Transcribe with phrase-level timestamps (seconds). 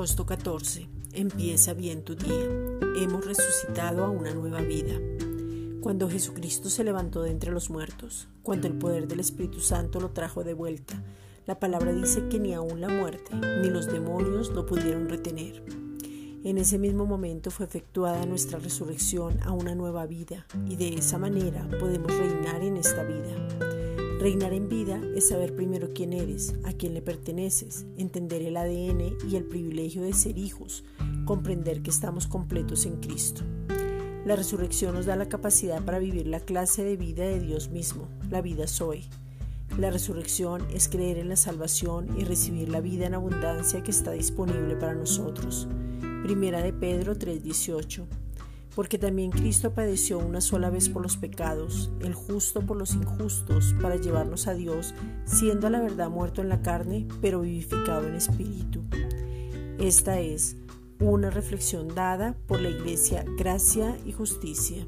[0.00, 0.88] Agosto 14.
[1.12, 2.46] Empieza bien tu día.
[2.96, 4.98] Hemos resucitado a una nueva vida.
[5.82, 10.12] Cuando Jesucristo se levantó de entre los muertos, cuando el poder del Espíritu Santo lo
[10.12, 11.04] trajo de vuelta,
[11.44, 15.62] la palabra dice que ni aun la muerte ni los demonios lo pudieron retener.
[16.44, 21.18] En ese mismo momento fue efectuada nuestra resurrección a una nueva vida y de esa
[21.18, 23.36] manera podemos reinar en esta vida.
[24.20, 29.16] Reinar en vida es saber primero quién eres, a quién le perteneces, entender el ADN
[29.26, 30.84] y el privilegio de ser hijos,
[31.24, 33.44] comprender que estamos completos en Cristo.
[34.26, 38.08] La resurrección nos da la capacidad para vivir la clase de vida de Dios mismo,
[38.28, 39.06] la vida soy.
[39.78, 44.10] La resurrección es creer en la salvación y recibir la vida en abundancia que está
[44.10, 45.66] disponible para nosotros.
[46.24, 48.06] Primera de Pedro 3:18
[48.74, 53.74] porque también Cristo padeció una sola vez por los pecados, el justo por los injustos,
[53.80, 58.14] para llevarnos a Dios, siendo a la verdad muerto en la carne, pero vivificado en
[58.14, 58.82] espíritu.
[59.78, 60.56] Esta es
[61.00, 64.86] una reflexión dada por la Iglesia Gracia y Justicia.